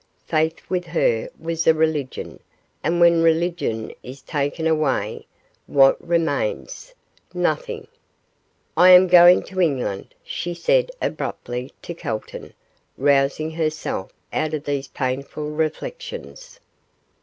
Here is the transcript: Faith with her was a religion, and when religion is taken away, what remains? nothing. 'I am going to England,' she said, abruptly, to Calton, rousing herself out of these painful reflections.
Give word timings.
Faith 0.25 0.67
with 0.67 0.85
her 0.87 1.29
was 1.39 1.67
a 1.67 1.75
religion, 1.75 2.39
and 2.83 2.99
when 2.99 3.21
religion 3.21 3.93
is 4.01 4.23
taken 4.23 4.65
away, 4.65 5.27
what 5.67 5.95
remains? 6.03 6.95
nothing. 7.35 7.85
'I 8.75 8.89
am 8.89 9.05
going 9.05 9.43
to 9.43 9.61
England,' 9.61 10.15
she 10.23 10.55
said, 10.55 10.89
abruptly, 11.03 11.71
to 11.83 11.93
Calton, 11.93 12.55
rousing 12.97 13.51
herself 13.51 14.11
out 14.33 14.55
of 14.55 14.63
these 14.63 14.87
painful 14.87 15.51
reflections. 15.51 16.59